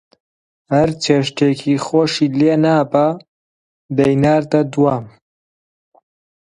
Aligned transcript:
هەر 0.73 0.89
چێشتێکی 1.03 1.75
خۆشی 1.85 2.27
لێنابا، 2.39 3.07
دەیناردە 3.97 4.61
دوام 4.73 5.05